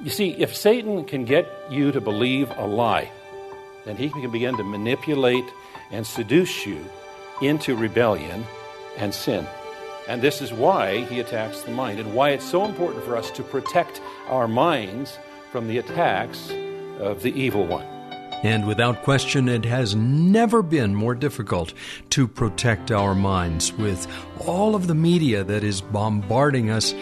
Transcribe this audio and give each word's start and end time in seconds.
You 0.00 0.10
see, 0.10 0.30
if 0.38 0.54
Satan 0.54 1.04
can 1.04 1.24
get 1.24 1.50
you 1.70 1.90
to 1.90 2.00
believe 2.00 2.52
a 2.56 2.66
lie, 2.66 3.10
then 3.84 3.96
he 3.96 4.10
can 4.10 4.30
begin 4.30 4.56
to 4.56 4.62
manipulate 4.62 5.44
and 5.90 6.06
seduce 6.06 6.64
you 6.64 6.84
into 7.42 7.74
rebellion 7.74 8.44
and 8.96 9.12
sin. 9.12 9.44
And 10.06 10.22
this 10.22 10.40
is 10.40 10.52
why 10.52 11.04
he 11.06 11.18
attacks 11.18 11.62
the 11.62 11.72
mind 11.72 11.98
and 11.98 12.14
why 12.14 12.30
it's 12.30 12.48
so 12.48 12.64
important 12.64 13.04
for 13.04 13.16
us 13.16 13.30
to 13.32 13.42
protect 13.42 14.00
our 14.28 14.46
minds 14.46 15.18
from 15.50 15.66
the 15.66 15.78
attacks 15.78 16.48
of 17.00 17.22
the 17.22 17.32
evil 17.32 17.66
one. 17.66 17.84
And 18.44 18.68
without 18.68 19.02
question, 19.02 19.48
it 19.48 19.64
has 19.64 19.96
never 19.96 20.62
been 20.62 20.94
more 20.94 21.16
difficult 21.16 21.74
to 22.10 22.28
protect 22.28 22.92
our 22.92 23.16
minds 23.16 23.72
with 23.72 24.06
all 24.46 24.76
of 24.76 24.86
the 24.86 24.94
media 24.94 25.42
that 25.42 25.64
is 25.64 25.80
bombarding 25.80 26.70
us 26.70 26.94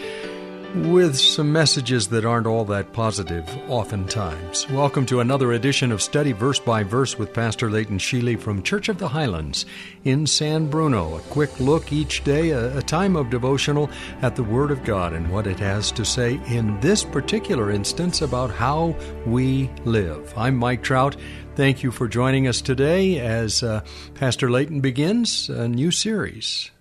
with 0.75 1.17
some 1.17 1.51
messages 1.51 2.07
that 2.07 2.25
aren't 2.25 2.47
all 2.47 2.65
that 2.65 2.93
positive, 2.93 3.47
oftentimes. 3.69 4.69
Welcome 4.69 5.05
to 5.07 5.19
another 5.19 5.53
edition 5.53 5.91
of 5.91 6.01
Study 6.01 6.31
Verse 6.31 6.59
by 6.59 6.83
Verse 6.83 7.17
with 7.17 7.33
Pastor 7.33 7.69
Leighton 7.69 7.97
Sheely 7.97 8.39
from 8.39 8.63
Church 8.63 8.89
of 8.89 8.97
the 8.97 9.07
Highlands 9.07 9.65
in 10.03 10.27
San 10.27 10.69
Bruno. 10.69 11.15
A 11.15 11.21
quick 11.21 11.59
look 11.59 11.91
each 11.91 12.23
day, 12.23 12.51
a, 12.51 12.81
time 12.81 13.15
of 13.15 13.29
devotional 13.29 13.89
at 14.21 14.35
the 14.35 14.43
Word 14.43 14.71
of 14.71 14.83
God 14.83 15.13
and 15.13 15.31
what 15.31 15.47
it 15.47 15.59
has 15.59 15.91
to 15.93 16.05
say 16.05 16.39
in 16.47 16.79
this 16.79 17.03
particular 17.03 17.71
instance 17.71 18.21
about 18.21 18.51
how 18.51 18.95
we 19.25 19.69
live. 19.85 20.33
I'm 20.37 20.55
Mike 20.55 20.83
Trout. 20.83 21.15
Thank 21.55 21.83
you 21.83 21.91
for 21.91 22.07
joining 22.07 22.47
us 22.47 22.61
today 22.61 23.19
as 23.19 23.63
uh, 23.63 23.81
Pastor 24.13 24.49
Leighton 24.49 24.79
begins 24.79 25.49
a 25.49 25.67
new 25.67 25.91
series. 25.91 26.71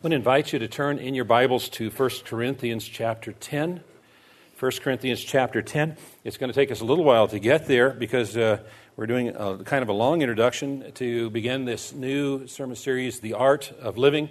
I 0.00 0.06
want 0.06 0.12
to 0.12 0.16
invite 0.16 0.54
you 0.54 0.58
to 0.60 0.66
turn 0.66 0.98
in 0.98 1.14
your 1.14 1.26
Bibles 1.26 1.68
to 1.68 1.90
1 1.90 2.10
Corinthians 2.24 2.86
chapter 2.86 3.32
10. 3.32 3.82
1 4.58 4.72
Corinthians 4.82 5.22
chapter 5.22 5.60
10. 5.60 5.94
It's 6.24 6.38
going 6.38 6.48
to 6.48 6.54
take 6.54 6.70
us 6.70 6.80
a 6.80 6.86
little 6.86 7.04
while 7.04 7.28
to 7.28 7.38
get 7.38 7.66
there 7.66 7.90
because 7.90 8.34
uh, 8.34 8.60
we're 8.96 9.06
doing 9.06 9.28
a, 9.28 9.58
kind 9.58 9.82
of 9.82 9.90
a 9.90 9.92
long 9.92 10.22
introduction 10.22 10.90
to 10.92 11.28
begin 11.28 11.66
this 11.66 11.92
new 11.92 12.46
sermon 12.46 12.76
series, 12.76 13.20
The 13.20 13.34
Art 13.34 13.72
of 13.78 13.98
Living. 13.98 14.30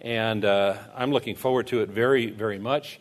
And 0.00 0.42
uh, 0.42 0.78
I'm 0.96 1.10
looking 1.10 1.36
forward 1.36 1.66
to 1.66 1.82
it 1.82 1.90
very, 1.90 2.30
very 2.30 2.58
much. 2.58 2.98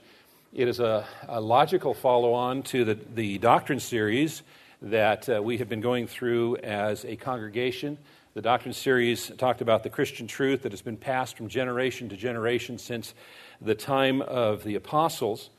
It 0.51 0.67
is 0.67 0.81
a, 0.81 1.05
a 1.25 1.39
logical 1.39 1.93
follow 1.93 2.33
on 2.33 2.63
to 2.63 2.83
the, 2.83 2.99
the 3.15 3.37
doctrine 3.37 3.79
series 3.79 4.43
that 4.81 5.29
uh, 5.29 5.41
we 5.41 5.59
have 5.59 5.69
been 5.69 5.79
going 5.79 6.07
through 6.07 6.57
as 6.57 7.05
a 7.05 7.15
congregation. 7.15 7.97
The 8.35 8.43
Doctrine 8.43 8.75
series 8.75 9.31
talked 9.39 9.59
about 9.59 9.81
the 9.81 9.89
Christian 9.89 10.27
truth 10.27 10.61
that 10.61 10.71
has 10.71 10.83
been 10.83 10.97
passed 10.97 11.35
from 11.35 11.47
generation 11.47 12.09
to 12.09 12.15
generation 12.15 12.77
since 12.77 13.15
the 13.59 13.73
time 13.73 14.21
of 14.21 14.63
the 14.63 14.75
apostles. 14.75 15.49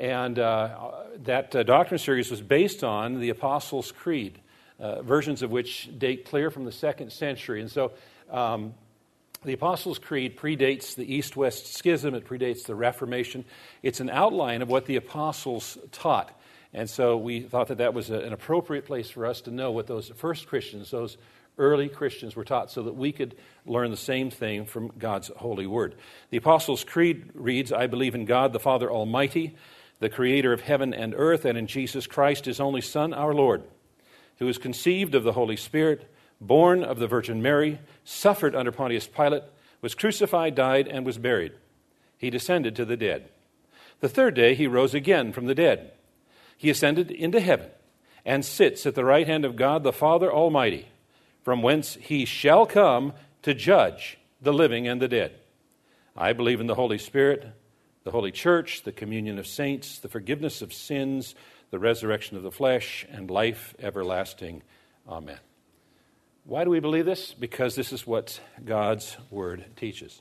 And 0.00 0.36
uh, 0.36 0.90
that 1.22 1.54
uh, 1.54 1.62
Doctrine 1.62 1.98
series 1.98 2.28
was 2.28 2.40
based 2.40 2.82
on 2.82 3.20
the 3.20 3.28
Apostles' 3.28 3.92
Creed, 3.92 4.40
uh, 4.80 5.02
versions 5.02 5.42
of 5.42 5.52
which 5.52 5.96
date 5.96 6.24
clear 6.24 6.50
from 6.50 6.64
the 6.64 6.72
second 6.72 7.12
century. 7.12 7.60
And 7.60 7.70
so 7.70 7.92
um, 8.32 8.74
the 9.44 9.52
Apostles' 9.52 10.00
Creed 10.00 10.36
predates 10.36 10.96
the 10.96 11.14
East 11.14 11.36
West 11.36 11.72
Schism, 11.72 12.16
it 12.16 12.26
predates 12.26 12.64
the 12.64 12.74
Reformation. 12.74 13.44
It's 13.84 14.00
an 14.00 14.10
outline 14.10 14.60
of 14.62 14.68
what 14.68 14.86
the 14.86 14.96
apostles 14.96 15.78
taught. 15.92 16.36
And 16.74 16.90
so 16.90 17.16
we 17.16 17.42
thought 17.42 17.68
that 17.68 17.78
that 17.78 17.94
was 17.94 18.10
a, 18.10 18.18
an 18.18 18.32
appropriate 18.32 18.86
place 18.86 19.08
for 19.08 19.24
us 19.24 19.40
to 19.42 19.52
know 19.52 19.70
what 19.70 19.86
those 19.86 20.08
first 20.16 20.48
Christians, 20.48 20.90
those 20.90 21.16
early 21.58 21.88
Christians 21.88 22.36
were 22.36 22.44
taught 22.44 22.70
so 22.70 22.82
that 22.84 22.96
we 22.96 23.12
could 23.12 23.36
learn 23.66 23.90
the 23.90 23.96
same 23.96 24.30
thing 24.30 24.64
from 24.64 24.92
God's 24.98 25.28
holy 25.36 25.66
word. 25.66 25.94
The 26.30 26.38
Apostles' 26.38 26.84
Creed 26.84 27.30
reads 27.34 27.72
I 27.72 27.86
believe 27.86 28.14
in 28.14 28.24
God 28.24 28.52
the 28.52 28.60
Father 28.60 28.90
Almighty, 28.90 29.56
the 29.98 30.08
creator 30.08 30.52
of 30.52 30.62
heaven 30.62 30.94
and 30.94 31.14
earth, 31.16 31.44
and 31.44 31.58
in 31.58 31.66
Jesus 31.66 32.06
Christ, 32.06 32.44
his 32.44 32.60
only 32.60 32.80
Son, 32.80 33.12
our 33.12 33.34
Lord, 33.34 33.64
who 34.38 34.46
was 34.46 34.58
conceived 34.58 35.14
of 35.14 35.24
the 35.24 35.32
Holy 35.32 35.56
Spirit, 35.56 36.12
born 36.40 36.84
of 36.84 36.98
the 36.98 37.08
Virgin 37.08 37.42
Mary, 37.42 37.80
suffered 38.04 38.54
under 38.54 38.72
Pontius 38.72 39.08
Pilate, 39.08 39.42
was 39.80 39.94
crucified, 39.94 40.54
died, 40.54 40.88
and 40.88 41.04
was 41.04 41.18
buried. 41.18 41.52
He 42.16 42.30
descended 42.30 42.76
to 42.76 42.84
the 42.84 42.96
dead. 42.96 43.28
The 44.00 44.08
third 44.08 44.34
day 44.34 44.54
he 44.54 44.66
rose 44.66 44.94
again 44.94 45.32
from 45.32 45.46
the 45.46 45.54
dead. 45.54 45.92
He 46.56 46.70
ascended 46.70 47.10
into 47.10 47.40
heaven 47.40 47.70
and 48.24 48.44
sits 48.44 48.86
at 48.86 48.94
the 48.94 49.04
right 49.04 49.26
hand 49.26 49.44
of 49.44 49.56
God 49.56 49.82
the 49.82 49.92
Father 49.92 50.32
Almighty 50.32 50.86
from 51.48 51.62
whence 51.62 51.94
he 51.94 52.26
shall 52.26 52.66
come 52.66 53.10
to 53.40 53.54
judge 53.54 54.18
the 54.38 54.52
living 54.52 54.86
and 54.86 55.00
the 55.00 55.08
dead. 55.08 55.32
I 56.14 56.34
believe 56.34 56.60
in 56.60 56.66
the 56.66 56.74
Holy 56.74 56.98
Spirit, 56.98 57.42
the 58.04 58.10
Holy 58.10 58.30
Church, 58.30 58.82
the 58.82 58.92
communion 58.92 59.38
of 59.38 59.46
saints, 59.46 59.98
the 59.98 60.10
forgiveness 60.10 60.60
of 60.60 60.74
sins, 60.74 61.34
the 61.70 61.78
resurrection 61.78 62.36
of 62.36 62.42
the 62.42 62.50
flesh, 62.50 63.06
and 63.10 63.30
life 63.30 63.74
everlasting. 63.78 64.62
Amen. 65.08 65.38
Why 66.44 66.64
do 66.64 66.70
we 66.70 66.80
believe 66.80 67.06
this? 67.06 67.32
Because 67.32 67.74
this 67.74 67.94
is 67.94 68.06
what 68.06 68.38
God's 68.62 69.16
Word 69.30 69.64
teaches. 69.74 70.20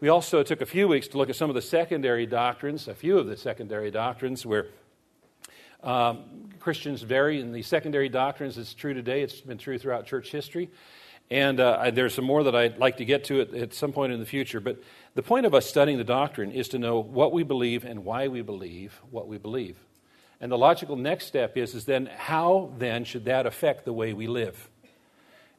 We 0.00 0.08
also 0.08 0.42
took 0.42 0.62
a 0.62 0.66
few 0.66 0.88
weeks 0.88 1.06
to 1.06 1.18
look 1.18 1.30
at 1.30 1.36
some 1.36 1.48
of 1.48 1.54
the 1.54 1.62
secondary 1.62 2.26
doctrines, 2.26 2.88
a 2.88 2.94
few 2.96 3.18
of 3.20 3.28
the 3.28 3.36
secondary 3.36 3.92
doctrines 3.92 4.44
where 4.44 4.66
um, 5.86 6.24
Christians 6.58 7.02
vary 7.02 7.40
in 7.40 7.52
the 7.52 7.62
secondary 7.62 8.08
doctrines. 8.08 8.58
It's 8.58 8.74
true 8.74 8.92
today, 8.92 9.22
it's 9.22 9.40
been 9.40 9.56
true 9.56 9.78
throughout 9.78 10.04
church 10.04 10.32
history. 10.32 10.68
And 11.30 11.58
uh, 11.58 11.90
there's 11.92 12.14
some 12.14 12.24
more 12.24 12.44
that 12.44 12.54
I'd 12.54 12.78
like 12.78 12.98
to 12.98 13.04
get 13.04 13.24
to 13.24 13.40
at, 13.40 13.54
at 13.54 13.74
some 13.74 13.92
point 13.92 14.12
in 14.12 14.20
the 14.20 14.26
future. 14.26 14.60
But 14.60 14.82
the 15.14 15.22
point 15.22 15.46
of 15.46 15.54
us 15.54 15.66
studying 15.66 15.98
the 15.98 16.04
doctrine 16.04 16.52
is 16.52 16.68
to 16.70 16.78
know 16.78 17.00
what 17.00 17.32
we 17.32 17.42
believe 17.42 17.84
and 17.84 18.04
why 18.04 18.28
we 18.28 18.42
believe 18.42 19.00
what 19.10 19.26
we 19.26 19.38
believe. 19.38 19.76
And 20.40 20.52
the 20.52 20.58
logical 20.58 20.96
next 20.96 21.26
step 21.26 21.56
is, 21.56 21.74
is 21.74 21.84
then 21.84 22.06
how 22.06 22.72
then 22.78 23.04
should 23.04 23.24
that 23.24 23.46
affect 23.46 23.84
the 23.84 23.92
way 23.92 24.12
we 24.12 24.26
live 24.26 24.68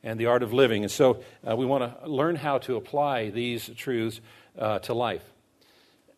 and 0.03 0.19
the 0.19 0.27
art 0.27 0.43
of 0.43 0.53
living? 0.53 0.83
And 0.83 0.91
so 0.91 1.23
uh, 1.49 1.55
we 1.55 1.65
want 1.65 2.01
to 2.01 2.07
learn 2.09 2.35
how 2.35 2.59
to 2.59 2.75
apply 2.75 3.29
these 3.29 3.69
truths 3.75 4.21
uh, 4.57 4.79
to 4.79 4.93
life. 4.93 5.23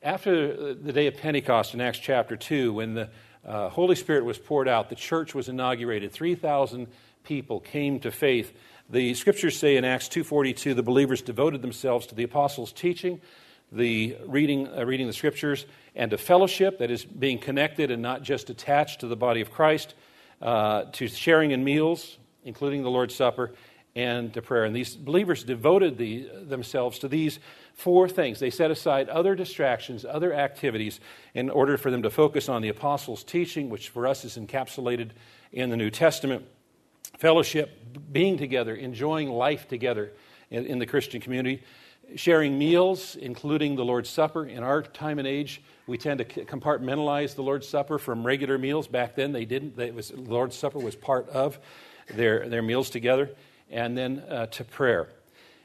After 0.02 0.74
the 0.74 0.94
day 0.94 1.08
of 1.08 1.18
Pentecost 1.18 1.74
in 1.74 1.82
Acts 1.82 2.00
chapter 2.00 2.38
2, 2.38 2.74
when 2.74 2.94
the 2.94 3.10
uh, 3.46 3.70
Holy 3.70 3.96
Spirit 3.96 4.26
was 4.26 4.38
poured 4.38 4.68
out, 4.68 4.90
the 4.90 4.96
church 4.96 5.34
was 5.34 5.50
inaugurated, 5.50 6.12
3,000 6.12 6.88
people 7.24 7.60
came 7.60 8.00
to 8.00 8.12
faith. 8.12 8.54
The 8.90 9.14
scriptures 9.14 9.58
say 9.58 9.78
in 9.78 9.86
Acts 9.86 10.10
2:42 10.10 10.74
the 10.74 10.84
believers 10.84 11.22
devoted 11.22 11.62
themselves 11.62 12.08
to 12.08 12.16
the 12.16 12.24
apostles' 12.24 12.72
teaching, 12.72 13.22
the 13.72 14.18
reading, 14.26 14.68
uh, 14.68 14.86
reading 14.86 15.08
the 15.08 15.14
scriptures, 15.14 15.66
and 15.96 16.10
to 16.12 16.18
fellowship, 16.18 16.80
that 16.80 16.90
is 16.90 17.06
being 17.06 17.38
connected 17.38 17.92
and 17.92 18.02
not 18.02 18.24
just 18.24 18.50
attached 18.50 19.02
to 19.02 19.08
the 19.08 19.16
body 19.16 19.42
of 19.42 19.52
Christ, 19.52 19.94
uh, 20.42 20.86
to 20.94 21.08
sharing 21.08 21.52
in 21.52 21.64
meals, 21.64 22.18
including 22.44 22.82
the 22.82 22.90
Lord's 22.90 23.14
Supper, 23.14 23.52
and 23.96 24.34
to 24.34 24.42
prayer. 24.42 24.66
And 24.66 24.76
these 24.76 24.96
believers 24.96 25.44
devoted 25.44 25.98
the, 25.98 26.28
themselves 26.44 27.00
to 27.00 27.08
these 27.08 27.40
four 27.74 28.08
things. 28.08 28.40
They 28.40 28.50
set 28.50 28.72
aside 28.72 29.10
other 29.10 29.36
distractions, 29.36 30.06
other 30.06 30.34
activities, 30.34 31.00
in 31.34 31.50
order 31.50 31.78
for 31.78 31.90
them 31.90 32.04
to 32.04 32.10
focus 32.10 32.50
on 32.50 32.62
the 32.62 32.70
apostles' 32.70 33.24
teaching, 33.24 33.70
which 33.70 33.90
for 33.90 34.06
us 34.06 34.26
is 34.26 34.38
encapsulated 34.38 35.12
in 35.52 35.70
the 35.70 35.78
New 35.78 35.90
Testament, 35.90 36.46
fellowship, 37.18 37.98
being 38.12 38.38
together, 38.38 38.76
enjoying 38.76 39.30
life 39.30 39.68
together 39.68 40.12
in, 40.52 40.66
in 40.66 40.80
the 40.80 40.86
Christian 40.86 41.20
community, 41.20 41.64
sharing 42.16 42.58
meals, 42.58 43.16
including 43.16 43.76
the 43.76 43.86
Lord's 43.86 44.10
Supper. 44.10 44.46
In 44.46 44.64
our 44.64 44.82
time 44.82 45.20
and 45.20 45.28
age, 45.28 45.62
we 45.88 45.98
tend 45.98 46.20
to 46.20 46.26
compartmentalize 46.46 47.36
the 47.36 47.44
Lord's 47.44 47.68
Supper 47.68 47.98
from 47.98 48.26
regular 48.26 48.58
meals. 48.58 48.88
Back 48.88 49.16
then, 49.16 49.32
they 49.32 49.46
didn't. 49.46 49.76
The 49.76 49.92
Lord's 50.16 50.56
Supper 50.56 50.80
was 50.80 50.96
part 50.96 51.28
of 51.30 51.60
their, 52.08 52.48
their 52.48 52.62
meals 52.62 52.90
together 52.90 53.32
and 53.70 53.98
then 53.98 54.20
uh, 54.30 54.46
to 54.48 54.64
prayer. 54.64 55.10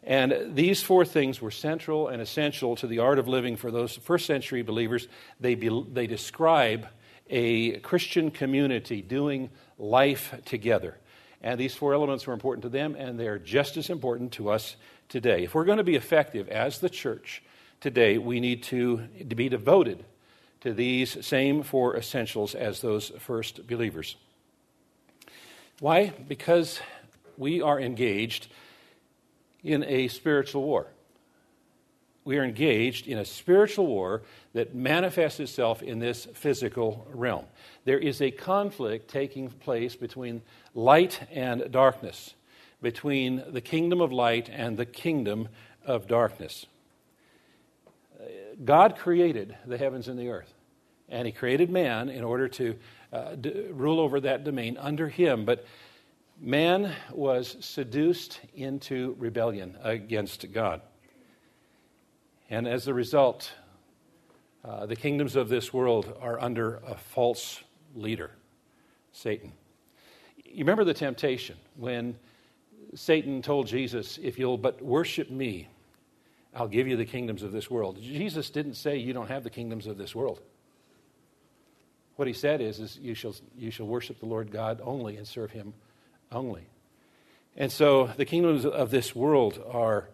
And 0.02 0.54
these 0.54 0.82
four 0.82 1.04
things 1.04 1.40
were 1.40 1.50
central 1.50 2.08
and 2.08 2.20
essential 2.20 2.76
to 2.76 2.86
the 2.86 2.98
art 2.98 3.18
of 3.18 3.26
living 3.26 3.56
for 3.56 3.70
those 3.70 3.96
first 3.96 4.26
century 4.26 4.62
believers. 4.62 5.08
They, 5.40 5.54
be, 5.54 5.84
they 5.92 6.06
describe 6.06 6.86
a 7.30 7.78
Christian 7.78 8.30
community 8.30 9.00
doing 9.00 9.50
life 9.78 10.34
together. 10.44 10.98
And 11.42 11.58
these 11.58 11.74
four 11.74 11.94
elements 11.94 12.26
were 12.26 12.34
important 12.34 12.62
to 12.62 12.68
them, 12.68 12.94
and 12.94 13.18
they're 13.18 13.38
just 13.38 13.76
as 13.76 13.90
important 13.90 14.32
to 14.32 14.50
us 14.50 14.76
today. 15.08 15.44
If 15.44 15.54
we're 15.54 15.64
going 15.64 15.78
to 15.78 15.84
be 15.84 15.96
effective 15.96 16.48
as 16.48 16.78
the 16.78 16.90
church 16.90 17.42
today, 17.80 18.18
we 18.18 18.40
need 18.40 18.62
to, 18.64 19.06
to 19.28 19.34
be 19.34 19.48
devoted 19.48 20.04
to 20.60 20.72
these 20.72 21.24
same 21.24 21.62
four 21.62 21.96
essentials 21.96 22.54
as 22.54 22.80
those 22.80 23.10
first 23.18 23.66
believers. 23.66 24.16
Why? 25.80 26.12
Because 26.28 26.80
we 27.36 27.62
are 27.62 27.80
engaged 27.80 28.48
in 29.62 29.84
a 29.84 30.08
spiritual 30.08 30.62
war. 30.62 30.86
We 32.24 32.38
are 32.38 32.44
engaged 32.44 33.06
in 33.06 33.18
a 33.18 33.24
spiritual 33.24 33.86
war 33.86 34.22
that 34.54 34.74
manifests 34.74 35.40
itself 35.40 35.82
in 35.82 35.98
this 35.98 36.26
physical 36.32 37.06
realm. 37.12 37.44
There 37.84 37.98
is 37.98 38.22
a 38.22 38.30
conflict 38.30 39.08
taking 39.08 39.50
place 39.50 39.94
between 39.94 40.40
light 40.74 41.20
and 41.30 41.70
darkness, 41.70 42.34
between 42.80 43.42
the 43.48 43.60
kingdom 43.60 44.00
of 44.00 44.10
light 44.10 44.48
and 44.50 44.76
the 44.76 44.86
kingdom 44.86 45.48
of 45.84 46.08
darkness. 46.08 46.64
God 48.64 48.96
created 48.96 49.56
the 49.66 49.76
heavens 49.76 50.08
and 50.08 50.18
the 50.18 50.28
earth, 50.28 50.52
and 51.08 51.26
He 51.26 51.32
created 51.32 51.70
man 51.70 52.08
in 52.08 52.24
order 52.24 52.48
to 52.48 52.76
uh, 53.12 53.34
d- 53.34 53.66
rule 53.70 54.00
over 54.00 54.20
that 54.20 54.44
domain 54.44 54.78
under 54.78 55.08
Him. 55.08 55.44
But 55.44 55.66
man 56.40 56.92
was 57.12 57.56
seduced 57.60 58.40
into 58.54 59.16
rebellion 59.18 59.76
against 59.82 60.50
God. 60.52 60.80
And 62.50 62.68
as 62.68 62.88
a 62.88 62.94
result, 62.94 63.52
uh, 64.64 64.86
the 64.86 64.96
kingdoms 64.96 65.36
of 65.36 65.48
this 65.48 65.72
world 65.72 66.16
are 66.20 66.40
under 66.40 66.76
a 66.86 66.96
false 66.96 67.62
leader, 67.94 68.30
Satan. 69.12 69.52
You 70.44 70.60
remember 70.60 70.84
the 70.84 70.94
temptation 70.94 71.56
when 71.76 72.16
Satan 72.94 73.42
told 73.42 73.66
Jesus, 73.66 74.18
If 74.22 74.38
you'll 74.38 74.58
but 74.58 74.80
worship 74.82 75.30
me, 75.30 75.68
I'll 76.54 76.68
give 76.68 76.86
you 76.86 76.96
the 76.96 77.04
kingdoms 77.04 77.42
of 77.42 77.50
this 77.50 77.70
world. 77.70 78.00
Jesus 78.00 78.50
didn't 78.50 78.74
say 78.74 78.96
you 78.96 79.12
don't 79.12 79.28
have 79.28 79.42
the 79.42 79.50
kingdoms 79.50 79.86
of 79.86 79.98
this 79.98 80.14
world. 80.14 80.40
What 82.16 82.28
he 82.28 82.34
said 82.34 82.60
is, 82.60 82.78
is 82.78 82.96
you, 82.98 83.14
shall, 83.14 83.34
you 83.58 83.72
shall 83.72 83.86
worship 83.86 84.20
the 84.20 84.26
Lord 84.26 84.52
God 84.52 84.80
only 84.84 85.16
and 85.16 85.26
serve 85.26 85.50
him 85.50 85.74
only. 86.34 86.66
And 87.56 87.70
so 87.70 88.10
the 88.16 88.24
kingdoms 88.24 88.66
of 88.66 88.90
this 88.90 89.14
world 89.14 89.62
are, 89.70 90.08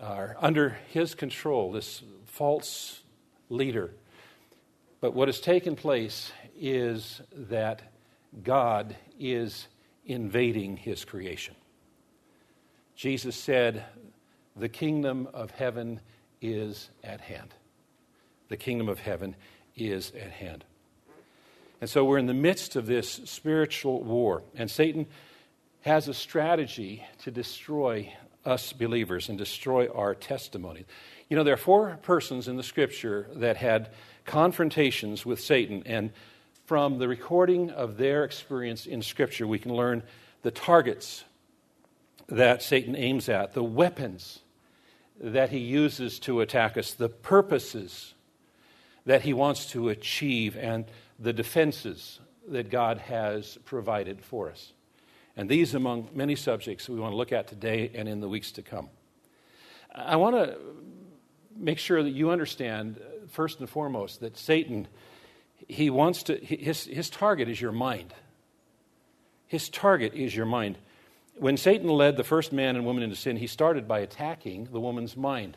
are 0.00 0.36
under 0.40 0.76
his 0.90 1.14
control, 1.14 1.72
this 1.72 2.02
false 2.26 3.00
leader. 3.48 3.90
But 5.00 5.14
what 5.14 5.28
has 5.28 5.40
taken 5.40 5.76
place 5.76 6.32
is 6.58 7.20
that 7.32 7.82
God 8.42 8.96
is 9.18 9.68
invading 10.06 10.76
his 10.76 11.04
creation. 11.04 11.54
Jesus 12.96 13.36
said, 13.36 13.84
the 14.56 14.68
kingdom 14.68 15.28
of 15.32 15.50
heaven 15.50 16.00
is 16.40 16.90
at 17.02 17.20
hand. 17.20 17.54
The 18.48 18.56
kingdom 18.56 18.88
of 18.88 19.00
heaven 19.00 19.34
is 19.76 20.12
at 20.20 20.30
hand. 20.30 20.64
And 21.80 21.88
so 21.88 22.04
we're 22.04 22.18
in 22.18 22.26
the 22.26 22.34
midst 22.34 22.76
of 22.76 22.86
this 22.86 23.10
spiritual 23.24 24.02
war, 24.04 24.42
and 24.54 24.70
Satan 24.70 25.06
has 25.82 26.08
a 26.08 26.14
strategy 26.14 27.04
to 27.18 27.30
destroy 27.30 28.12
us 28.44 28.72
believers 28.72 29.28
and 29.28 29.38
destroy 29.38 29.88
our 29.88 30.14
testimony. 30.14 30.84
You 31.28 31.36
know, 31.36 31.44
there 31.44 31.54
are 31.54 31.58
four 31.58 31.98
persons 32.02 32.48
in 32.48 32.56
the 32.56 32.62
scripture 32.62 33.28
that 33.34 33.56
had 33.56 33.90
confrontations 34.24 35.24
with 35.24 35.40
Satan, 35.40 35.82
and 35.86 36.10
from 36.66 36.98
the 36.98 37.08
recording 37.08 37.70
of 37.70 37.96
their 37.96 38.24
experience 38.24 38.86
in 38.86 39.02
scripture, 39.02 39.46
we 39.46 39.58
can 39.58 39.74
learn 39.74 40.02
the 40.42 40.50
targets 40.50 41.24
that 42.28 42.62
Satan 42.62 42.96
aims 42.96 43.28
at, 43.28 43.52
the 43.52 43.64
weapons 43.64 44.40
that 45.20 45.50
he 45.50 45.58
uses 45.58 46.18
to 46.20 46.40
attack 46.40 46.76
us, 46.76 46.94
the 46.94 47.08
purposes 47.08 48.14
that 49.04 49.22
he 49.22 49.32
wants 49.32 49.66
to 49.70 49.88
achieve, 49.88 50.56
and 50.56 50.84
the 51.18 51.32
defenses 51.32 52.20
that 52.48 52.70
God 52.70 52.98
has 52.98 53.58
provided 53.64 54.20
for 54.20 54.50
us. 54.50 54.72
And 55.36 55.48
these 55.48 55.74
among 55.74 56.08
many 56.12 56.36
subjects 56.36 56.88
we 56.88 57.00
want 57.00 57.12
to 57.12 57.16
look 57.16 57.32
at 57.32 57.48
today 57.48 57.90
and 57.94 58.08
in 58.08 58.20
the 58.20 58.28
weeks 58.28 58.52
to 58.52 58.62
come. 58.62 58.88
I 59.94 60.16
want 60.16 60.36
to 60.36 60.58
make 61.56 61.78
sure 61.78 62.02
that 62.02 62.10
you 62.10 62.30
understand, 62.30 62.98
uh, 62.98 63.26
first 63.28 63.60
and 63.60 63.68
foremost, 63.68 64.20
that 64.20 64.36
Satan, 64.36 64.88
he 65.68 65.90
wants 65.90 66.24
to, 66.24 66.36
his, 66.36 66.84
his 66.84 67.10
target 67.10 67.48
is 67.48 67.60
your 67.60 67.72
mind. 67.72 68.14
His 69.46 69.68
target 69.68 70.14
is 70.14 70.34
your 70.34 70.46
mind. 70.46 70.78
When 71.36 71.56
Satan 71.56 71.88
led 71.88 72.16
the 72.16 72.24
first 72.24 72.52
man 72.52 72.76
and 72.76 72.84
woman 72.84 73.02
into 73.02 73.16
sin, 73.16 73.36
he 73.36 73.46
started 73.46 73.88
by 73.88 74.00
attacking 74.00 74.68
the 74.72 74.80
woman's 74.80 75.16
mind. 75.16 75.56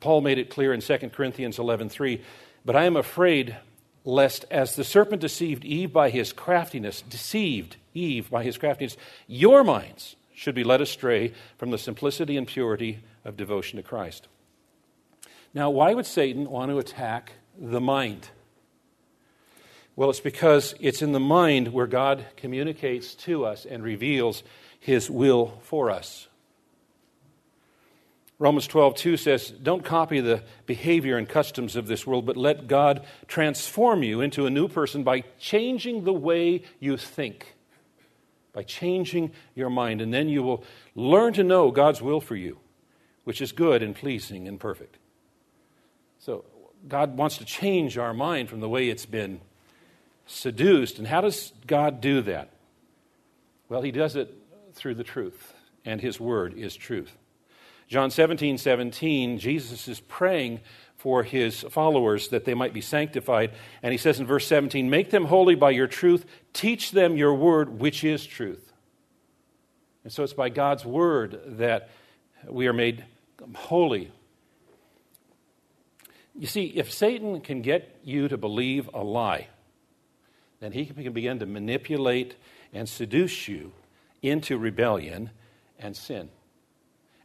Paul 0.00 0.20
made 0.20 0.38
it 0.38 0.50
clear 0.50 0.72
in 0.72 0.80
2 0.80 1.12
Corinthians 1.12 1.58
11:3, 1.58 2.22
"But 2.64 2.76
I 2.76 2.84
am 2.84 2.96
afraid 2.96 3.56
lest 4.06 4.46
as 4.50 4.76
the 4.76 4.84
serpent 4.84 5.20
deceived 5.20 5.64
Eve 5.64 5.92
by 5.92 6.08
his 6.08 6.32
craftiness, 6.32 7.02
deceived 7.02 7.76
Eve 7.92 8.30
by 8.30 8.44
his 8.44 8.56
craftiness, 8.56 8.96
your 9.26 9.62
minds 9.62 10.16
should 10.32 10.54
be 10.54 10.64
led 10.64 10.80
astray 10.80 11.32
from 11.58 11.70
the 11.70 11.78
simplicity 11.78 12.36
and 12.36 12.46
purity 12.46 13.00
of 13.24 13.36
devotion 13.36 13.76
to 13.76 13.82
Christ." 13.82 14.28
Now, 15.52 15.70
why 15.70 15.92
would 15.92 16.06
Satan 16.06 16.48
want 16.48 16.70
to 16.70 16.78
attack 16.78 17.32
the 17.58 17.80
mind? 17.80 18.28
Well, 19.96 20.10
it's 20.10 20.20
because 20.20 20.74
it's 20.78 21.02
in 21.02 21.12
the 21.12 21.20
mind 21.20 21.72
where 21.72 21.86
God 21.86 22.26
communicates 22.36 23.14
to 23.14 23.44
us 23.46 23.64
and 23.64 23.82
reveals 23.82 24.42
his 24.78 25.10
will 25.10 25.58
for 25.62 25.90
us. 25.90 26.28
Romans 28.38 28.66
12, 28.66 28.96
2 28.96 29.16
says, 29.16 29.50
Don't 29.50 29.84
copy 29.84 30.20
the 30.20 30.42
behavior 30.66 31.16
and 31.16 31.26
customs 31.28 31.74
of 31.74 31.86
this 31.86 32.06
world, 32.06 32.26
but 32.26 32.36
let 32.36 32.66
God 32.66 33.06
transform 33.26 34.02
you 34.02 34.20
into 34.20 34.44
a 34.44 34.50
new 34.50 34.68
person 34.68 35.04
by 35.04 35.24
changing 35.38 36.04
the 36.04 36.12
way 36.12 36.62
you 36.78 36.98
think, 36.98 37.54
by 38.52 38.62
changing 38.62 39.32
your 39.54 39.70
mind. 39.70 40.02
And 40.02 40.12
then 40.12 40.28
you 40.28 40.42
will 40.42 40.64
learn 40.94 41.32
to 41.34 41.44
know 41.44 41.70
God's 41.70 42.02
will 42.02 42.20
for 42.20 42.36
you, 42.36 42.58
which 43.24 43.40
is 43.40 43.52
good 43.52 43.82
and 43.82 43.94
pleasing 43.94 44.46
and 44.46 44.60
perfect. 44.60 44.98
So, 46.18 46.44
God 46.88 47.16
wants 47.16 47.38
to 47.38 47.44
change 47.44 47.96
our 47.96 48.12
mind 48.12 48.50
from 48.50 48.60
the 48.60 48.68
way 48.68 48.90
it's 48.90 49.06
been 49.06 49.40
seduced. 50.26 50.98
And 50.98 51.06
how 51.06 51.22
does 51.22 51.52
God 51.66 52.02
do 52.02 52.20
that? 52.22 52.50
Well, 53.68 53.82
he 53.82 53.90
does 53.90 54.14
it 54.14 54.32
through 54.74 54.96
the 54.96 55.04
truth, 55.04 55.54
and 55.84 56.00
his 56.00 56.20
word 56.20 56.54
is 56.54 56.76
truth. 56.76 57.16
John 57.88 58.10
17, 58.10 58.58
17, 58.58 59.38
Jesus 59.38 59.86
is 59.86 60.00
praying 60.00 60.60
for 60.96 61.22
his 61.22 61.60
followers 61.70 62.28
that 62.28 62.44
they 62.44 62.54
might 62.54 62.72
be 62.72 62.80
sanctified. 62.80 63.52
And 63.82 63.92
he 63.92 63.98
says 63.98 64.18
in 64.18 64.26
verse 64.26 64.46
17, 64.46 64.90
Make 64.90 65.10
them 65.10 65.26
holy 65.26 65.54
by 65.54 65.70
your 65.70 65.86
truth, 65.86 66.26
teach 66.52 66.90
them 66.90 67.16
your 67.16 67.34
word, 67.34 67.80
which 67.80 68.02
is 68.02 68.26
truth. 68.26 68.72
And 70.02 70.12
so 70.12 70.24
it's 70.24 70.32
by 70.32 70.48
God's 70.48 70.84
word 70.84 71.40
that 71.58 71.90
we 72.48 72.66
are 72.66 72.72
made 72.72 73.04
holy. 73.54 74.10
You 76.34 76.46
see, 76.46 76.66
if 76.66 76.92
Satan 76.92 77.40
can 77.40 77.62
get 77.62 77.98
you 78.02 78.28
to 78.28 78.36
believe 78.36 78.90
a 78.92 79.02
lie, 79.02 79.48
then 80.60 80.72
he 80.72 80.86
can 80.86 81.12
begin 81.12 81.38
to 81.38 81.46
manipulate 81.46 82.36
and 82.72 82.88
seduce 82.88 83.48
you 83.48 83.72
into 84.22 84.58
rebellion 84.58 85.30
and 85.78 85.96
sin. 85.96 86.30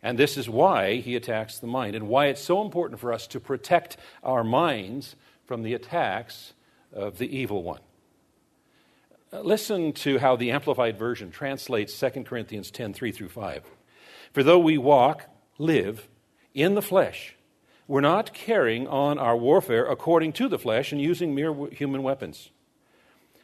And 0.03 0.17
this 0.17 0.37
is 0.37 0.49
why 0.49 0.95
he 0.95 1.15
attacks 1.15 1.59
the 1.59 1.67
mind 1.67 1.95
and 1.95 2.07
why 2.07 2.27
it's 2.27 2.41
so 2.41 2.61
important 2.61 2.99
for 2.99 3.13
us 3.13 3.27
to 3.27 3.39
protect 3.39 3.97
our 4.23 4.43
minds 4.43 5.15
from 5.45 5.63
the 5.63 5.73
attacks 5.73 6.53
of 6.91 7.17
the 7.17 7.37
evil 7.37 7.63
one. 7.63 7.81
Uh, 9.33 9.41
listen 9.41 9.93
to 9.93 10.17
how 10.17 10.35
the 10.35 10.51
Amplified 10.51 10.97
Version 10.97 11.31
translates 11.31 11.97
2 11.97 12.23
Corinthians 12.23 12.71
10 12.71 12.93
3 12.93 13.11
through 13.11 13.29
5. 13.29 13.63
For 14.33 14.43
though 14.43 14.59
we 14.59 14.77
walk, 14.77 15.25
live 15.57 16.09
in 16.53 16.75
the 16.75 16.81
flesh, 16.81 17.35
we're 17.87 18.01
not 18.01 18.33
carrying 18.33 18.87
on 18.87 19.19
our 19.19 19.37
warfare 19.37 19.85
according 19.85 20.33
to 20.33 20.47
the 20.47 20.59
flesh 20.59 20.91
and 20.91 21.01
using 21.01 21.35
mere 21.35 21.53
human 21.67 22.03
weapons. 22.03 22.49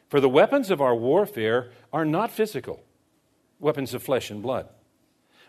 For 0.08 0.20
the 0.20 0.28
weapons 0.28 0.70
of 0.70 0.80
our 0.80 0.94
warfare 0.94 1.70
are 1.92 2.04
not 2.04 2.30
physical, 2.30 2.82
weapons 3.60 3.94
of 3.94 4.02
flesh 4.02 4.30
and 4.30 4.42
blood, 4.42 4.68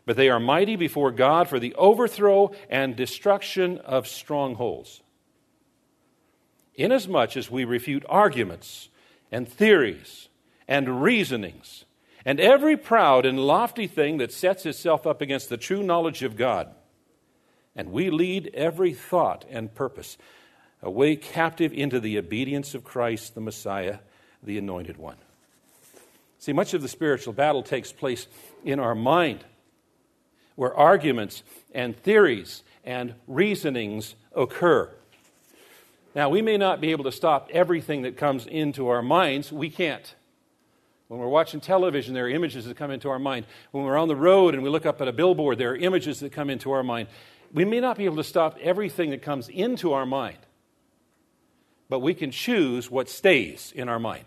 but 0.05 0.15
they 0.15 0.29
are 0.29 0.39
mighty 0.39 0.75
before 0.75 1.11
God 1.11 1.47
for 1.47 1.59
the 1.59 1.75
overthrow 1.75 2.51
and 2.69 2.95
destruction 2.95 3.77
of 3.79 4.07
strongholds. 4.07 5.01
Inasmuch 6.75 7.35
as 7.35 7.51
we 7.51 7.65
refute 7.65 8.05
arguments 8.07 8.89
and 9.31 9.47
theories 9.47 10.29
and 10.67 11.01
reasonings 11.01 11.85
and 12.25 12.39
every 12.39 12.77
proud 12.77 13.25
and 13.25 13.39
lofty 13.39 13.87
thing 13.87 14.17
that 14.17 14.31
sets 14.31 14.65
itself 14.65 15.07
up 15.07 15.21
against 15.21 15.49
the 15.49 15.57
true 15.57 15.83
knowledge 15.83 16.23
of 16.23 16.35
God, 16.35 16.69
and 17.75 17.91
we 17.91 18.09
lead 18.09 18.51
every 18.53 18.93
thought 18.93 19.45
and 19.49 19.73
purpose 19.73 20.17
away 20.81 21.15
captive 21.15 21.73
into 21.73 21.99
the 21.99 22.17
obedience 22.17 22.75
of 22.75 22.83
Christ 22.83 23.35
the 23.35 23.41
Messiah 23.41 23.99
the 24.43 24.57
anointed 24.57 24.97
one. 24.97 25.17
See, 26.37 26.53
much 26.53 26.73
of 26.73 26.81
the 26.81 26.87
spiritual 26.87 27.33
battle 27.33 27.63
takes 27.63 27.91
place 27.91 28.27
in 28.63 28.79
our 28.79 28.95
mind, 28.95 29.43
where 30.59 30.75
arguments 30.75 31.41
and 31.73 31.95
theories 31.95 32.63
and 32.83 33.13
reasonings 33.27 34.15
occur. 34.35 34.91
Now, 36.13 36.27
we 36.27 36.41
may 36.41 36.57
not 36.57 36.81
be 36.81 36.91
able 36.91 37.05
to 37.05 37.13
stop 37.13 37.47
everything 37.53 38.01
that 38.01 38.17
comes 38.17 38.45
into 38.45 38.89
our 38.89 39.01
minds. 39.01 39.53
We 39.53 39.69
can't. 39.69 40.13
When 41.07 41.17
we're 41.17 41.29
watching 41.29 41.61
television, 41.61 42.13
there 42.13 42.25
are 42.25 42.29
images 42.29 42.65
that 42.65 42.75
come 42.75 42.91
into 42.91 43.07
our 43.07 43.19
mind. 43.19 43.45
When 43.71 43.85
we're 43.85 43.95
on 43.95 44.09
the 44.09 44.17
road 44.17 44.53
and 44.53 44.61
we 44.61 44.69
look 44.69 44.85
up 44.85 44.99
at 44.99 45.07
a 45.07 45.13
billboard, 45.13 45.57
there 45.59 45.71
are 45.71 45.77
images 45.77 46.19
that 46.19 46.33
come 46.33 46.49
into 46.49 46.71
our 46.71 46.83
mind. 46.83 47.07
We 47.53 47.63
may 47.63 47.79
not 47.79 47.97
be 47.97 48.03
able 48.03 48.17
to 48.17 48.23
stop 48.25 48.57
everything 48.61 49.11
that 49.11 49.21
comes 49.21 49.47
into 49.47 49.93
our 49.93 50.05
mind, 50.05 50.39
but 51.87 51.99
we 51.99 52.13
can 52.13 52.31
choose 52.31 52.91
what 52.91 53.07
stays 53.07 53.71
in 53.73 53.87
our 53.87 53.97
mind, 53.97 54.25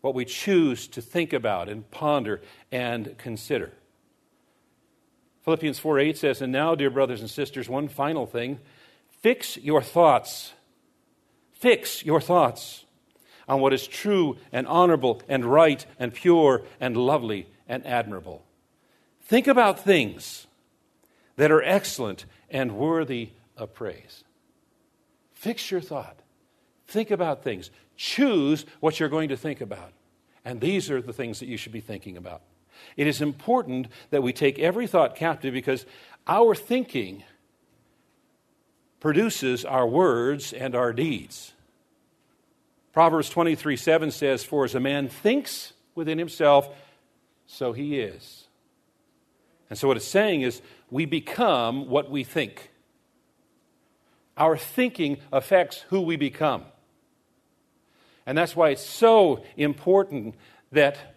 what 0.00 0.16
we 0.16 0.24
choose 0.24 0.88
to 0.88 1.00
think 1.00 1.32
about 1.32 1.68
and 1.68 1.88
ponder 1.92 2.42
and 2.72 3.16
consider. 3.18 3.70
Philippians 5.44 5.78
4 5.78 5.98
8 5.98 6.18
says, 6.18 6.42
And 6.42 6.52
now, 6.52 6.74
dear 6.74 6.90
brothers 6.90 7.20
and 7.20 7.30
sisters, 7.30 7.68
one 7.68 7.88
final 7.88 8.26
thing 8.26 8.58
fix 9.22 9.56
your 9.56 9.82
thoughts. 9.82 10.52
Fix 11.52 12.04
your 12.04 12.20
thoughts 12.20 12.84
on 13.46 13.60
what 13.60 13.72
is 13.72 13.86
true 13.86 14.38
and 14.52 14.66
honorable 14.66 15.20
and 15.28 15.44
right 15.44 15.84
and 15.98 16.14
pure 16.14 16.62
and 16.80 16.96
lovely 16.96 17.48
and 17.68 17.86
admirable. 17.86 18.44
Think 19.22 19.46
about 19.46 19.80
things 19.80 20.46
that 21.36 21.50
are 21.50 21.62
excellent 21.62 22.24
and 22.48 22.76
worthy 22.76 23.30
of 23.56 23.74
praise. 23.74 24.24
Fix 25.32 25.70
your 25.70 25.80
thought. 25.80 26.18
Think 26.86 27.10
about 27.10 27.42
things. 27.42 27.70
Choose 27.96 28.64
what 28.80 28.98
you're 28.98 29.08
going 29.08 29.28
to 29.28 29.36
think 29.36 29.60
about. 29.60 29.92
And 30.44 30.60
these 30.60 30.90
are 30.90 31.02
the 31.02 31.12
things 31.12 31.40
that 31.40 31.46
you 31.46 31.56
should 31.56 31.72
be 31.72 31.80
thinking 31.80 32.16
about. 32.16 32.42
It 32.96 33.06
is 33.06 33.20
important 33.20 33.88
that 34.10 34.22
we 34.22 34.32
take 34.32 34.58
every 34.58 34.86
thought 34.86 35.16
captive 35.16 35.54
because 35.54 35.86
our 36.26 36.54
thinking 36.54 37.24
produces 39.00 39.64
our 39.64 39.86
words 39.86 40.52
and 40.52 40.74
our 40.74 40.92
deeds. 40.92 41.52
Proverbs 42.92 43.30
23 43.30 43.76
7 43.76 44.10
says, 44.10 44.44
For 44.44 44.64
as 44.64 44.74
a 44.74 44.80
man 44.80 45.08
thinks 45.08 45.72
within 45.94 46.18
himself, 46.18 46.68
so 47.46 47.72
he 47.72 48.00
is. 48.00 48.46
And 49.68 49.78
so 49.78 49.88
what 49.88 49.96
it's 49.96 50.06
saying 50.06 50.42
is, 50.42 50.60
we 50.90 51.04
become 51.04 51.88
what 51.88 52.10
we 52.10 52.24
think. 52.24 52.70
Our 54.36 54.56
thinking 54.56 55.18
affects 55.32 55.84
who 55.90 56.00
we 56.00 56.16
become. 56.16 56.64
And 58.26 58.36
that's 58.36 58.56
why 58.56 58.70
it's 58.70 58.84
so 58.84 59.44
important 59.56 60.34
that 60.72 61.09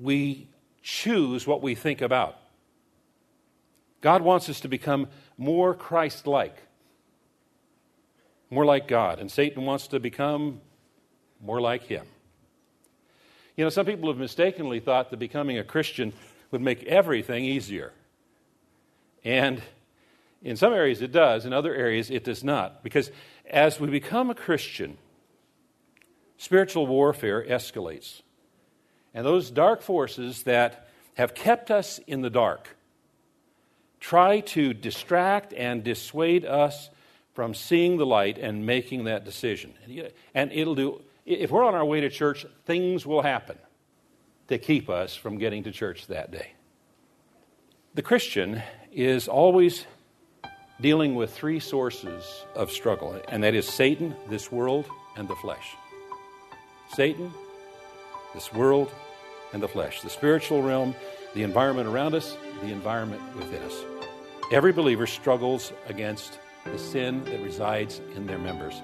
we 0.00 0.48
choose 0.82 1.46
what 1.46 1.62
we 1.62 1.74
think 1.74 2.00
about. 2.00 2.38
God 4.00 4.22
wants 4.22 4.48
us 4.48 4.60
to 4.60 4.68
become 4.68 5.08
more 5.36 5.74
Christ 5.74 6.26
like, 6.26 6.56
more 8.50 8.64
like 8.64 8.86
God, 8.86 9.18
and 9.18 9.30
Satan 9.30 9.64
wants 9.64 9.88
to 9.88 9.98
become 9.98 10.60
more 11.40 11.60
like 11.60 11.84
him. 11.84 12.06
You 13.56 13.64
know, 13.64 13.70
some 13.70 13.86
people 13.86 14.08
have 14.10 14.18
mistakenly 14.18 14.80
thought 14.80 15.10
that 15.10 15.16
becoming 15.16 15.58
a 15.58 15.64
Christian 15.64 16.12
would 16.50 16.60
make 16.60 16.84
everything 16.84 17.44
easier. 17.44 17.92
And 19.24 19.62
in 20.42 20.56
some 20.56 20.72
areas 20.72 21.02
it 21.02 21.10
does, 21.10 21.46
in 21.46 21.52
other 21.52 21.74
areas 21.74 22.10
it 22.10 22.22
does 22.22 22.44
not. 22.44 22.82
Because 22.82 23.10
as 23.50 23.80
we 23.80 23.88
become 23.88 24.30
a 24.30 24.34
Christian, 24.34 24.98
spiritual 26.36 26.86
warfare 26.86 27.44
escalates. 27.44 28.22
And 29.16 29.24
those 29.24 29.50
dark 29.50 29.80
forces 29.80 30.42
that 30.42 30.88
have 31.14 31.34
kept 31.34 31.70
us 31.70 31.98
in 32.06 32.20
the 32.20 32.28
dark 32.28 32.76
try 33.98 34.40
to 34.40 34.74
distract 34.74 35.54
and 35.54 35.82
dissuade 35.82 36.44
us 36.44 36.90
from 37.32 37.54
seeing 37.54 37.96
the 37.96 38.04
light 38.04 38.36
and 38.36 38.66
making 38.66 39.04
that 39.04 39.24
decision. 39.24 39.72
And 40.34 40.52
it'll 40.52 40.74
do, 40.74 41.00
if 41.24 41.50
we're 41.50 41.64
on 41.64 41.74
our 41.74 41.84
way 41.84 42.02
to 42.02 42.10
church, 42.10 42.44
things 42.66 43.06
will 43.06 43.22
happen 43.22 43.56
to 44.48 44.58
keep 44.58 44.90
us 44.90 45.16
from 45.16 45.38
getting 45.38 45.64
to 45.64 45.72
church 45.72 46.08
that 46.08 46.30
day. 46.30 46.52
The 47.94 48.02
Christian 48.02 48.62
is 48.92 49.28
always 49.28 49.86
dealing 50.78 51.14
with 51.14 51.32
three 51.32 51.58
sources 51.58 52.44
of 52.54 52.70
struggle, 52.70 53.18
and 53.28 53.42
that 53.44 53.54
is 53.54 53.66
Satan, 53.66 54.14
this 54.28 54.52
world, 54.52 54.84
and 55.16 55.26
the 55.26 55.36
flesh. 55.36 55.74
Satan, 56.94 57.32
this 58.34 58.52
world, 58.52 58.92
and 59.52 59.62
the 59.62 59.68
flesh, 59.68 60.02
the 60.02 60.10
spiritual 60.10 60.62
realm, 60.62 60.94
the 61.34 61.42
environment 61.42 61.88
around 61.88 62.14
us, 62.14 62.36
the 62.62 62.72
environment 62.72 63.22
within 63.36 63.62
us. 63.62 63.84
Every 64.52 64.72
believer 64.72 65.06
struggles 65.06 65.72
against 65.88 66.38
the 66.64 66.78
sin 66.78 67.24
that 67.24 67.40
resides 67.40 68.00
in 68.14 68.26
their 68.26 68.38
members. 68.38 68.74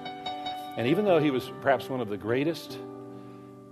And 0.77 0.87
even 0.87 1.05
though 1.05 1.19
he 1.19 1.31
was 1.31 1.51
perhaps 1.61 1.89
one 1.89 2.01
of 2.01 2.09
the 2.09 2.17
greatest 2.17 2.77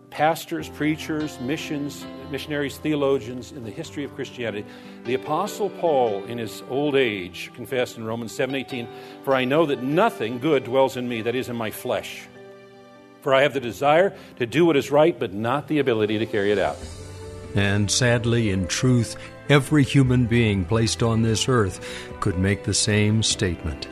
pastors, 0.09 0.67
preachers, 0.69 1.39
missions, 1.39 2.05
missionaries, 2.29 2.77
theologians 2.77 3.53
in 3.53 3.63
the 3.63 3.71
history 3.71 4.03
of 4.03 4.13
Christianity, 4.13 4.67
the 5.05 5.13
apostle 5.13 5.69
Paul 5.69 6.23
in 6.25 6.37
his 6.37 6.63
old 6.69 6.95
age 6.95 7.51
confessed 7.55 7.97
in 7.97 8.03
Romans 8.03 8.33
7:18, 8.33 8.87
"For 9.23 9.33
I 9.33 9.45
know 9.45 9.65
that 9.65 9.81
nothing 9.81 10.39
good 10.39 10.65
dwells 10.65 10.97
in 10.97 11.07
me 11.07 11.21
that 11.21 11.33
is 11.33 11.49
in 11.49 11.55
my 11.55 11.71
flesh." 11.71 12.27
For 13.21 13.33
I 13.33 13.43
have 13.43 13.53
the 13.53 13.59
desire 13.59 14.15
to 14.37 14.45
do 14.45 14.65
what 14.65 14.75
is 14.75 14.91
right, 14.91 15.17
but 15.17 15.33
not 15.33 15.67
the 15.67 15.79
ability 15.79 16.19
to 16.19 16.25
carry 16.25 16.51
it 16.51 16.59
out. 16.59 16.77
And 17.55 17.91
sadly, 17.91 18.49
in 18.49 18.67
truth, 18.67 19.15
every 19.49 19.83
human 19.83 20.25
being 20.25 20.65
placed 20.65 21.03
on 21.03 21.21
this 21.21 21.47
earth 21.47 21.85
could 22.19 22.37
make 22.37 22.63
the 22.63 22.73
same 22.73 23.23
statement. 23.23 23.87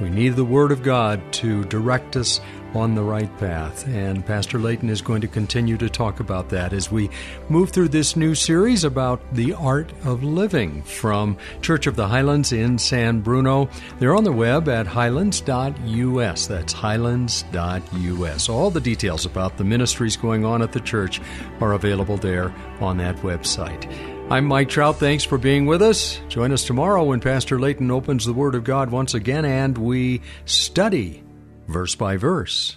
We 0.00 0.08
need 0.08 0.36
the 0.36 0.44
Word 0.44 0.72
of 0.72 0.82
God 0.82 1.20
to 1.34 1.64
direct 1.66 2.16
us 2.16 2.40
on 2.74 2.94
the 2.94 3.02
right 3.02 3.30
path. 3.38 3.86
And 3.88 4.24
Pastor 4.24 4.58
Leighton 4.58 4.88
is 4.88 5.02
going 5.02 5.20
to 5.20 5.28
continue 5.28 5.76
to 5.78 5.88
talk 5.88 6.20
about 6.20 6.48
that 6.50 6.72
as 6.72 6.90
we 6.90 7.10
move 7.48 7.70
through 7.70 7.88
this 7.88 8.16
new 8.16 8.34
series 8.34 8.84
about 8.84 9.20
the 9.34 9.52
art 9.54 9.92
of 10.04 10.22
living 10.22 10.82
from 10.82 11.36
Church 11.60 11.86
of 11.86 11.96
the 11.96 12.08
Highlands 12.08 12.52
in 12.52 12.78
San 12.78 13.20
Bruno. 13.20 13.68
They're 13.98 14.16
on 14.16 14.24
the 14.24 14.32
web 14.32 14.68
at 14.68 14.86
highlands.us. 14.86 16.46
That's 16.46 16.72
highlands.us. 16.72 18.48
All 18.48 18.70
the 18.70 18.80
details 18.80 19.26
about 19.26 19.56
the 19.56 19.64
ministries 19.64 20.16
going 20.16 20.44
on 20.44 20.62
at 20.62 20.72
the 20.72 20.80
church 20.80 21.20
are 21.60 21.72
available 21.72 22.16
there 22.16 22.54
on 22.80 22.96
that 22.98 23.16
website. 23.16 23.90
I'm 24.30 24.46
Mike 24.46 24.70
Trout. 24.70 24.98
Thanks 24.98 25.24
for 25.24 25.36
being 25.36 25.66
with 25.66 25.82
us. 25.82 26.18
Join 26.28 26.52
us 26.52 26.64
tomorrow 26.64 27.04
when 27.04 27.20
Pastor 27.20 27.58
Leighton 27.58 27.90
opens 27.90 28.24
the 28.24 28.32
Word 28.32 28.54
of 28.54 28.64
God 28.64 28.90
once 28.90 29.12
again 29.12 29.44
and 29.44 29.76
we 29.76 30.22
study 30.46 31.22
verse 31.66 31.94
by 31.94 32.16
verse. 32.16 32.76